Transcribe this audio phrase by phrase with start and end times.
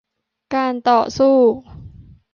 [0.53, 1.37] การต่อสู้